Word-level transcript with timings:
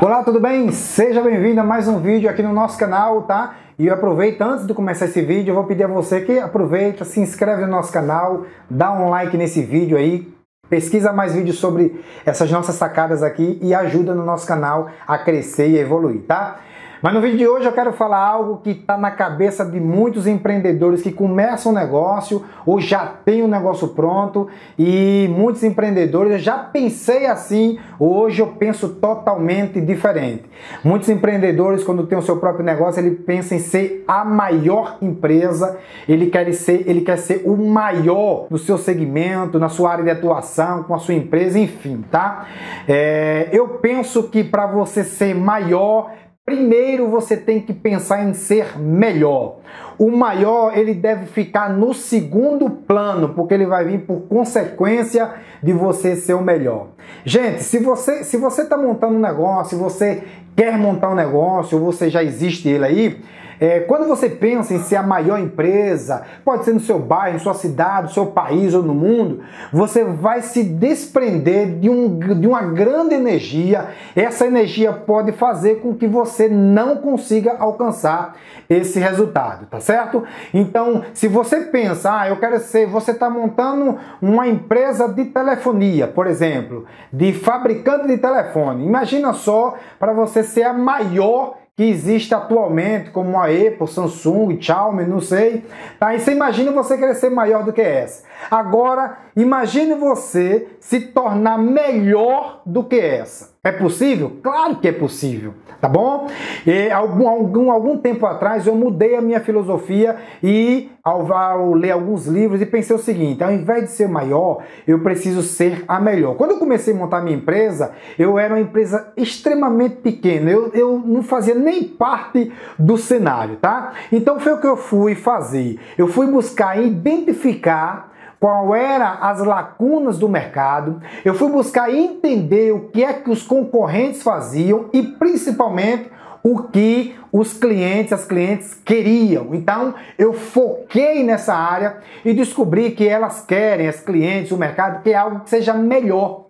Olá, 0.00 0.22
tudo 0.22 0.38
bem? 0.38 0.70
Seja 0.70 1.20
bem-vindo 1.20 1.60
a 1.60 1.64
mais 1.64 1.88
um 1.88 1.98
vídeo 1.98 2.30
aqui 2.30 2.40
no 2.40 2.52
nosso 2.52 2.78
canal, 2.78 3.22
tá? 3.22 3.56
E 3.76 3.90
aproveita, 3.90 4.44
antes 4.44 4.64
de 4.64 4.72
começar 4.72 5.06
esse 5.06 5.20
vídeo, 5.22 5.50
eu 5.50 5.56
vou 5.56 5.64
pedir 5.64 5.82
a 5.82 5.88
você 5.88 6.20
que 6.20 6.38
aproveita, 6.38 7.04
se 7.04 7.18
inscreve 7.18 7.62
no 7.62 7.72
nosso 7.72 7.92
canal, 7.92 8.44
dá 8.70 8.92
um 8.92 9.08
like 9.10 9.36
nesse 9.36 9.60
vídeo 9.60 9.98
aí, 9.98 10.32
pesquisa 10.70 11.12
mais 11.12 11.34
vídeos 11.34 11.58
sobre 11.58 12.00
essas 12.24 12.48
nossas 12.48 12.76
sacadas 12.76 13.24
aqui 13.24 13.58
e 13.60 13.74
ajuda 13.74 14.14
no 14.14 14.24
nosso 14.24 14.46
canal 14.46 14.88
a 15.04 15.18
crescer 15.18 15.68
e 15.68 15.78
evoluir, 15.78 16.22
tá? 16.28 16.60
Mas 17.00 17.14
no 17.14 17.20
vídeo 17.20 17.38
de 17.38 17.46
hoje 17.46 17.64
eu 17.64 17.72
quero 17.72 17.92
falar 17.92 18.18
algo 18.18 18.56
que 18.56 18.70
está 18.70 18.98
na 18.98 19.12
cabeça 19.12 19.64
de 19.64 19.78
muitos 19.78 20.26
empreendedores 20.26 21.00
que 21.00 21.12
começam 21.12 21.70
um 21.70 21.74
negócio 21.74 22.44
ou 22.66 22.80
já 22.80 23.06
tem 23.06 23.42
um 23.42 23.46
negócio 23.46 23.88
pronto 23.88 24.48
e 24.76 25.28
muitos 25.30 25.62
empreendedores, 25.62 26.32
eu 26.32 26.38
já 26.38 26.58
pensei 26.58 27.26
assim, 27.26 27.78
hoje 28.00 28.42
eu 28.42 28.48
penso 28.48 28.88
totalmente 28.88 29.80
diferente. 29.80 30.44
Muitos 30.82 31.08
empreendedores, 31.08 31.84
quando 31.84 32.06
tem 32.06 32.18
o 32.18 32.22
seu 32.22 32.38
próprio 32.38 32.64
negócio, 32.64 33.00
ele 33.00 33.14
pensa 33.14 33.54
em 33.54 33.60
ser 33.60 34.04
a 34.08 34.24
maior 34.24 34.98
empresa, 35.00 35.78
ele 36.08 36.26
quer 36.26 36.52
ser, 36.52 36.82
ele 36.88 37.02
quer 37.02 37.16
ser 37.16 37.42
o 37.44 37.56
maior 37.56 38.46
no 38.50 38.58
seu 38.58 38.76
segmento, 38.76 39.58
na 39.58 39.68
sua 39.68 39.92
área 39.92 40.04
de 40.04 40.10
atuação, 40.10 40.82
com 40.82 40.94
a 40.94 40.98
sua 40.98 41.14
empresa, 41.14 41.58
enfim, 41.58 42.04
tá? 42.10 42.46
É, 42.88 43.48
eu 43.52 43.68
penso 43.68 44.24
que 44.24 44.42
para 44.42 44.66
você 44.66 45.04
ser 45.04 45.34
maior, 45.34 46.10
Primeiro 46.48 47.08
você 47.08 47.36
tem 47.36 47.60
que 47.60 47.74
pensar 47.74 48.24
em 48.24 48.32
ser 48.32 48.78
melhor. 48.78 49.56
O 49.98 50.10
maior 50.10 50.74
ele 50.74 50.94
deve 50.94 51.26
ficar 51.26 51.68
no 51.68 51.92
segundo 51.92 52.70
plano, 52.70 53.34
porque 53.34 53.52
ele 53.52 53.66
vai 53.66 53.84
vir 53.84 53.98
por 54.06 54.22
consequência 54.22 55.30
de 55.62 55.74
você 55.74 56.16
ser 56.16 56.32
o 56.32 56.40
melhor. 56.40 56.86
Gente, 57.22 57.62
se 57.62 57.78
você 57.78 58.24
se 58.24 58.38
você 58.38 58.62
está 58.62 58.78
montando 58.78 59.16
um 59.16 59.20
negócio, 59.20 59.76
se 59.76 59.82
você 59.82 60.24
quer 60.56 60.78
montar 60.78 61.10
um 61.10 61.14
negócio, 61.14 61.76
ou 61.76 61.92
você 61.92 62.08
já 62.08 62.24
existe 62.24 62.66
ele 62.66 62.86
aí, 62.86 63.20
é, 63.60 63.80
quando 63.80 64.06
você 64.06 64.28
pensa 64.28 64.74
em 64.74 64.78
ser 64.78 64.96
a 64.96 65.02
maior 65.02 65.38
empresa, 65.38 66.22
pode 66.44 66.64
ser 66.64 66.72
no 66.72 66.80
seu 66.80 66.98
bairro, 66.98 67.38
sua 67.40 67.54
cidade, 67.54 68.12
seu 68.12 68.26
país 68.26 68.74
ou 68.74 68.82
no 68.82 68.94
mundo, 68.94 69.40
você 69.72 70.04
vai 70.04 70.42
se 70.42 70.62
desprender 70.62 71.78
de, 71.78 71.90
um, 71.90 72.18
de 72.18 72.46
uma 72.46 72.62
grande 72.62 73.14
energia. 73.14 73.88
Essa 74.14 74.46
energia 74.46 74.92
pode 74.92 75.32
fazer 75.32 75.80
com 75.80 75.94
que 75.94 76.06
você 76.06 76.48
não 76.48 76.96
consiga 76.96 77.56
alcançar 77.58 78.36
esse 78.68 78.98
resultado, 79.00 79.66
tá 79.66 79.80
certo? 79.80 80.24
Então, 80.52 81.02
se 81.14 81.26
você 81.26 81.60
pensa, 81.62 82.20
ah, 82.20 82.28
eu 82.28 82.36
quero 82.36 82.58
ser, 82.60 82.86
você 82.86 83.12
está 83.12 83.30
montando 83.30 83.98
uma 84.20 84.46
empresa 84.46 85.08
de 85.08 85.24
telefonia, 85.26 86.06
por 86.06 86.26
exemplo, 86.26 86.84
de 87.12 87.32
fabricante 87.32 88.06
de 88.06 88.18
telefone. 88.18 88.84
Imagina 88.84 89.32
só 89.32 89.76
para 89.98 90.12
você 90.12 90.42
ser 90.42 90.64
a 90.64 90.72
maior 90.72 91.56
que 91.78 91.84
existe 91.84 92.34
atualmente, 92.34 93.10
como 93.10 93.38
a 93.38 93.44
Apple, 93.44 93.86
Samsung, 93.86 94.60
Xiaomi, 94.60 95.04
não 95.04 95.20
sei. 95.20 95.64
Tá? 95.96 96.12
E 96.12 96.18
você 96.18 96.32
imagina 96.32 96.72
você 96.72 97.14
ser 97.14 97.30
maior 97.30 97.62
do 97.62 97.72
que 97.72 97.80
essa. 97.80 98.24
Agora, 98.50 99.18
imagine 99.36 99.94
você 99.94 100.66
se 100.80 100.98
tornar 100.98 101.56
melhor 101.56 102.62
do 102.66 102.82
que 102.82 102.98
essa. 102.98 103.50
É 103.62 103.72
possível? 103.72 104.36
Claro 104.40 104.76
que 104.76 104.86
é 104.86 104.92
possível, 104.92 105.52
tá 105.80 105.88
bom? 105.88 106.28
E, 106.64 106.90
algum, 106.92 107.28
algum, 107.28 107.72
algum 107.72 107.98
tempo 107.98 108.24
atrás 108.24 108.68
eu 108.68 108.74
mudei 108.76 109.16
a 109.16 109.20
minha 109.20 109.40
filosofia 109.40 110.16
e 110.40 110.88
ao, 111.02 111.32
ao, 111.32 111.74
ler 111.74 111.90
alguns 111.90 112.26
livros 112.26 112.62
e 112.62 112.66
pensei 112.66 112.94
o 112.94 113.00
seguinte: 113.00 113.42
ao 113.42 113.50
invés 113.50 113.84
de 113.84 113.90
ser 113.90 114.08
maior, 114.08 114.62
eu 114.86 115.00
preciso 115.00 115.42
ser 115.42 115.84
a 115.88 116.00
melhor. 116.00 116.36
Quando 116.36 116.52
eu 116.52 116.58
comecei 116.58 116.94
a 116.94 116.96
montar 116.96 117.20
minha 117.20 117.36
empresa, 117.36 117.92
eu 118.16 118.38
era 118.38 118.54
uma 118.54 118.60
empresa 118.60 119.12
extremamente 119.16 119.96
pequena, 119.96 120.48
eu, 120.48 120.70
eu 120.72 121.02
não 121.04 121.24
fazia 121.24 121.54
nem 121.54 121.82
parte 121.82 122.52
do 122.78 122.96
cenário, 122.96 123.56
tá? 123.56 123.92
Então 124.12 124.38
foi 124.38 124.52
o 124.52 124.60
que 124.60 124.68
eu 124.68 124.76
fui 124.76 125.16
fazer. 125.16 125.80
Eu 125.98 126.06
fui 126.06 126.28
buscar 126.28 126.80
identificar 126.80 128.07
qual 128.40 128.74
era 128.74 129.14
as 129.14 129.40
lacunas 129.40 130.18
do 130.18 130.28
mercado, 130.28 131.00
eu 131.24 131.34
fui 131.34 131.50
buscar 131.50 131.92
entender 131.92 132.72
o 132.72 132.88
que 132.88 133.04
é 133.04 133.12
que 133.12 133.30
os 133.30 133.42
concorrentes 133.42 134.22
faziam 134.22 134.88
e 134.92 135.02
principalmente 135.02 136.10
o 136.42 136.62
que 136.62 137.16
os 137.32 137.52
clientes, 137.52 138.12
as 138.12 138.24
clientes 138.24 138.74
queriam. 138.74 139.54
Então, 139.54 139.94
eu 140.16 140.32
foquei 140.32 141.22
nessa 141.24 141.54
área 141.54 141.98
e 142.24 142.32
descobri 142.32 142.92
que 142.92 143.06
elas 143.06 143.44
querem, 143.44 143.88
as 143.88 144.00
clientes, 144.00 144.52
o 144.52 144.56
mercado, 144.56 145.02
que 145.02 145.10
é 145.10 145.16
algo 145.16 145.40
que 145.40 145.50
seja 145.50 145.74
melhor. 145.74 146.46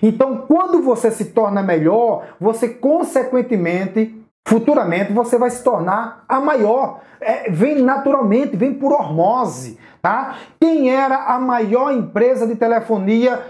Então, 0.00 0.44
quando 0.48 0.82
você 0.82 1.10
se 1.10 1.26
torna 1.26 1.62
melhor, 1.62 2.24
você 2.40 2.68
consequentemente 2.68 4.21
futuramente 4.44 5.12
você 5.12 5.38
vai 5.38 5.50
se 5.50 5.62
tornar 5.62 6.24
a 6.28 6.40
maior. 6.40 7.00
É, 7.20 7.50
vem 7.50 7.82
naturalmente, 7.82 8.56
vem 8.56 8.74
por 8.74 8.92
hormose. 8.92 9.78
Tá? 10.02 10.34
Quem 10.58 10.90
era 10.90 11.26
a 11.26 11.38
maior 11.38 11.92
empresa 11.92 12.44
de 12.44 12.56
telefonia 12.56 13.40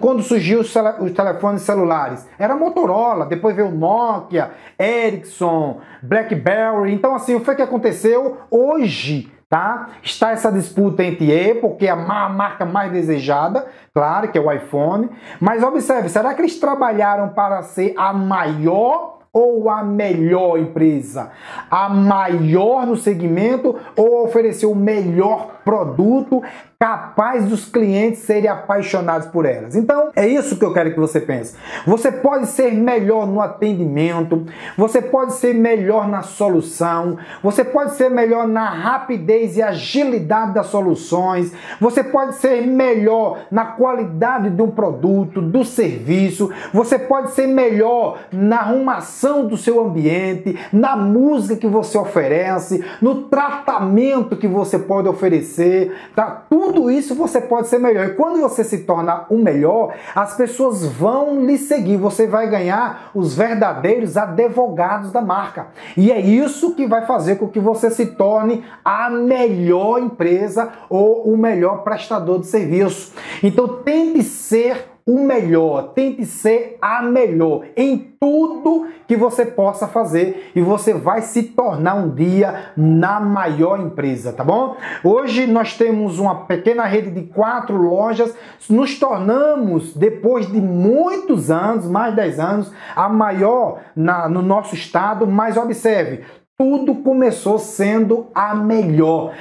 quando 0.00 0.20
surgiu 0.20 0.58
os, 0.58 0.74
os 1.00 1.12
telefones 1.12 1.62
celulares? 1.62 2.28
Era 2.36 2.56
Motorola, 2.56 3.24
depois 3.24 3.54
veio 3.54 3.70
Nokia, 3.70 4.50
Ericsson, 4.76 5.80
BlackBerry. 6.02 6.92
Então, 6.92 7.14
assim, 7.14 7.36
o 7.36 7.38
que, 7.38 7.44
foi 7.44 7.54
que 7.54 7.62
aconteceu? 7.62 8.38
Hoje, 8.50 9.32
tá? 9.48 9.90
Está 10.02 10.32
essa 10.32 10.50
disputa 10.50 11.04
entre 11.04 11.50
Apple, 11.50 11.76
que 11.76 11.86
é 11.86 11.90
a 11.90 11.94
marca 11.94 12.64
mais 12.64 12.90
desejada, 12.90 13.64
claro, 13.94 14.26
que 14.26 14.36
é 14.36 14.40
o 14.40 14.50
iPhone. 14.50 15.08
Mas 15.40 15.62
observe, 15.62 16.08
será 16.08 16.34
que 16.34 16.40
eles 16.40 16.58
trabalharam 16.58 17.28
para 17.28 17.62
ser 17.62 17.94
a 17.96 18.12
maior 18.12 19.21
ou 19.32 19.70
a 19.70 19.82
melhor 19.82 20.58
empresa? 20.58 21.32
A 21.70 21.88
maior 21.88 22.86
no 22.86 22.96
segmento 22.96 23.76
ou 23.96 24.24
oferecer 24.24 24.66
o 24.66 24.74
melhor 24.74 25.62
produto 25.64 26.42
capaz 26.82 27.44
dos 27.44 27.64
clientes 27.64 28.22
serem 28.22 28.50
apaixonados 28.50 29.28
por 29.28 29.46
elas. 29.46 29.76
Então, 29.76 30.10
é 30.16 30.26
isso 30.26 30.56
que 30.56 30.64
eu 30.64 30.72
quero 30.72 30.92
que 30.92 30.98
você 30.98 31.20
pense. 31.20 31.54
Você 31.86 32.10
pode 32.10 32.46
ser 32.46 32.72
melhor 32.72 33.24
no 33.24 33.40
atendimento, 33.40 34.44
você 34.76 35.00
pode 35.00 35.34
ser 35.34 35.54
melhor 35.54 36.08
na 36.08 36.22
solução, 36.22 37.16
você 37.40 37.62
pode 37.62 37.94
ser 37.94 38.10
melhor 38.10 38.48
na 38.48 38.68
rapidez 38.68 39.56
e 39.56 39.62
agilidade 39.62 40.54
das 40.54 40.66
soluções, 40.66 41.52
você 41.80 42.02
pode 42.02 42.34
ser 42.34 42.66
melhor 42.66 43.42
na 43.48 43.64
qualidade 43.64 44.50
de 44.50 44.60
um 44.60 44.72
produto, 44.72 45.40
do 45.40 45.64
serviço, 45.64 46.50
você 46.74 46.98
pode 46.98 47.30
ser 47.30 47.46
melhor 47.46 48.18
na 48.32 48.56
arrumação 48.56 49.46
do 49.46 49.56
seu 49.56 49.80
ambiente, 49.80 50.58
na 50.72 50.96
música 50.96 51.54
que 51.54 51.68
você 51.68 51.96
oferece, 51.96 52.84
no 53.00 53.22
tratamento 53.28 54.36
que 54.36 54.48
você 54.48 54.80
pode 54.80 55.06
oferecer, 55.06 55.92
tá? 56.16 56.42
Tudo 56.50 56.71
tudo 56.72 56.90
isso 56.90 57.14
você 57.14 57.40
pode 57.40 57.68
ser 57.68 57.78
melhor. 57.78 58.06
E 58.06 58.14
quando 58.14 58.40
você 58.40 58.64
se 58.64 58.78
torna 58.78 59.26
o 59.28 59.36
melhor, 59.36 59.94
as 60.14 60.34
pessoas 60.34 60.86
vão 60.86 61.44
lhe 61.44 61.58
seguir. 61.58 61.98
Você 61.98 62.26
vai 62.26 62.48
ganhar 62.48 63.10
os 63.14 63.34
verdadeiros 63.34 64.16
advogados 64.16 65.12
da 65.12 65.20
marca. 65.20 65.66
E 65.96 66.10
é 66.10 66.18
isso 66.18 66.74
que 66.74 66.86
vai 66.86 67.04
fazer 67.04 67.36
com 67.36 67.46
que 67.46 67.60
você 67.60 67.90
se 67.90 68.06
torne 68.06 68.64
a 68.82 69.10
melhor 69.10 70.00
empresa 70.00 70.70
ou 70.88 71.30
o 71.30 71.36
melhor 71.36 71.84
prestador 71.84 72.40
de 72.40 72.46
serviço. 72.46 73.12
Então 73.42 73.68
tente 73.68 74.22
ser 74.22 74.92
o 75.06 75.18
melhor, 75.24 75.92
tente 75.94 76.24
ser 76.24 76.78
a 76.80 77.02
melhor 77.02 77.64
em 77.76 77.98
tudo 78.20 78.86
que 79.08 79.16
você 79.16 79.44
possa 79.44 79.88
fazer 79.88 80.52
e 80.54 80.60
você 80.60 80.94
vai 80.94 81.22
se 81.22 81.42
tornar 81.42 81.94
um 81.94 82.14
dia 82.14 82.72
na 82.76 83.18
maior 83.18 83.80
empresa, 83.80 84.32
tá 84.32 84.44
bom? 84.44 84.76
Hoje 85.02 85.46
nós 85.46 85.76
temos 85.76 86.18
uma 86.20 86.44
pequena 86.46 86.84
rede 86.84 87.10
de 87.10 87.22
quatro 87.22 87.76
lojas, 87.76 88.34
nos 88.70 88.98
tornamos, 88.98 89.92
depois 89.94 90.46
de 90.46 90.60
muitos 90.60 91.50
anos, 91.50 91.86
mais 91.88 92.10
de 92.10 92.16
10 92.16 92.40
anos, 92.40 92.72
a 92.94 93.08
maior 93.08 93.80
na, 93.96 94.28
no 94.28 94.40
nosso 94.40 94.74
estado, 94.74 95.26
mas 95.26 95.56
observe, 95.56 96.24
tudo 96.62 96.94
começou 96.94 97.58
sendo 97.58 98.28
a 98.32 98.54
melhor. 98.54 99.32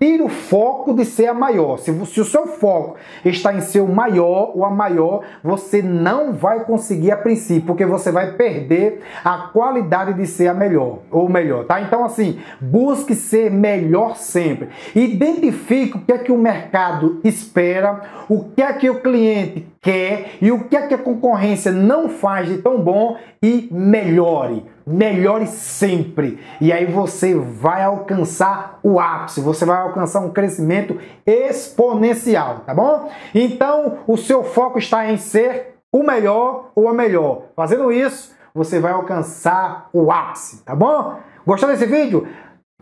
Tire 0.00 0.20
o 0.20 0.28
foco 0.28 0.92
de 0.92 1.04
ser 1.04 1.28
a 1.28 1.32
maior. 1.34 1.78
Se, 1.78 1.92
se, 2.06 2.20
o 2.20 2.24
seu 2.24 2.48
foco 2.48 2.96
está 3.24 3.54
em 3.54 3.60
ser 3.60 3.82
o 3.82 3.86
maior 3.86 4.50
ou 4.52 4.64
a 4.64 4.70
maior, 4.70 5.22
você 5.44 5.80
não 5.80 6.32
vai 6.32 6.64
conseguir 6.64 7.12
a 7.12 7.16
princípio, 7.16 7.68
porque 7.68 7.86
você 7.86 8.10
vai 8.10 8.32
perder 8.32 9.00
a 9.24 9.50
qualidade 9.52 10.14
de 10.14 10.26
ser 10.26 10.48
a 10.48 10.54
melhor 10.54 10.98
ou 11.08 11.28
melhor, 11.28 11.66
tá? 11.66 11.80
Então 11.80 12.04
assim, 12.04 12.40
busque 12.60 13.14
ser 13.14 13.48
melhor 13.48 14.16
sempre. 14.16 14.68
Identifique 14.92 15.98
o 15.98 16.00
que 16.00 16.12
é 16.12 16.18
que 16.18 16.32
o 16.32 16.38
mercado 16.38 17.20
espera, 17.22 18.24
o 18.28 18.42
que 18.42 18.60
é 18.60 18.72
que 18.72 18.90
o 18.90 19.00
cliente 19.00 19.68
quer 19.80 20.32
e 20.42 20.50
o 20.50 20.64
que 20.64 20.74
é 20.74 20.84
que 20.88 20.94
a 20.94 20.98
concorrência 20.98 21.70
não 21.70 22.08
faz 22.08 22.48
de 22.48 22.58
tão 22.58 22.80
bom 22.80 23.16
e 23.40 23.68
melhore. 23.70 24.64
Melhore 24.86 25.48
sempre. 25.48 26.38
E 26.60 26.72
aí 26.72 26.86
você 26.86 27.34
vai 27.34 27.82
alcançar 27.82 28.78
o 28.84 29.00
ápice, 29.00 29.40
você 29.40 29.64
vai 29.64 29.78
alcançar 29.78 30.20
um 30.20 30.30
crescimento 30.30 30.96
exponencial, 31.26 32.60
tá 32.60 32.72
bom? 32.72 33.10
Então, 33.34 33.98
o 34.06 34.16
seu 34.16 34.44
foco 34.44 34.78
está 34.78 35.10
em 35.10 35.16
ser 35.16 35.74
o 35.92 36.04
melhor 36.04 36.70
ou 36.76 36.88
a 36.88 36.94
melhor. 36.94 37.46
Fazendo 37.56 37.90
isso, 37.90 38.32
você 38.54 38.78
vai 38.78 38.92
alcançar 38.92 39.88
o 39.92 40.12
ápice, 40.12 40.62
tá 40.62 40.74
bom? 40.74 41.18
Gostou 41.44 41.68
desse 41.68 41.86
vídeo? 41.86 42.28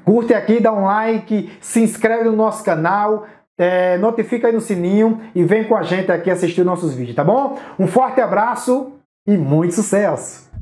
Curte 0.04 0.34
aqui, 0.34 0.60
dá 0.60 0.72
um 0.72 0.84
like, 0.84 1.56
se 1.60 1.80
inscreve 1.80 2.24
no 2.24 2.36
nosso 2.36 2.62
canal, 2.62 3.26
é, 3.56 3.96
notifica 3.96 4.48
aí 4.48 4.52
no 4.52 4.60
sininho 4.60 5.20
e 5.34 5.42
vem 5.42 5.64
com 5.64 5.74
a 5.74 5.82
gente 5.82 6.12
aqui 6.12 6.30
assistir 6.30 6.64
nossos 6.64 6.94
vídeos, 6.94 7.16
tá 7.16 7.24
bom? 7.24 7.58
Um 7.78 7.86
forte 7.86 8.20
abraço 8.20 8.92
e 9.26 9.38
muito 9.38 9.74
sucesso! 9.74 10.53